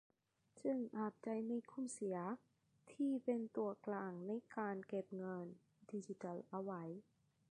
[0.63, 2.17] จึงอาจได้ไม่คุ้มเสีย
[2.91, 5.45] ที่เป็นตัวกลางในการเก็บเงิน
[5.91, 6.83] ดิจิทัลเอาไว้